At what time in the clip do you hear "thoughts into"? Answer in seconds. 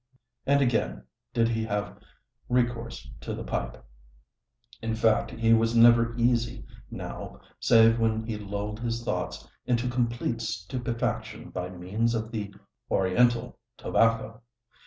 9.03-9.87